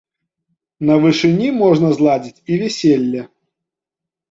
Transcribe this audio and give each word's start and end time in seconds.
На 0.89 0.95
вышыні 1.03 1.49
можна 1.61 1.93
зладзіць 1.99 2.43
і 2.51 2.59
вяселле. 2.65 3.21